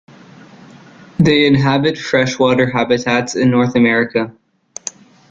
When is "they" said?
1.19-1.45